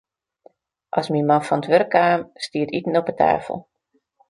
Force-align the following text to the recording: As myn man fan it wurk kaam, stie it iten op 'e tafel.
As 0.99 1.07
myn 1.13 1.27
man 1.29 1.43
fan 1.47 1.61
it 1.65 1.69
wurk 1.73 1.89
kaam, 1.93 2.21
stie 2.45 2.63
it 2.65 2.75
iten 2.77 2.99
op 2.99 3.07
'e 3.09 3.15
tafel. 3.19 3.57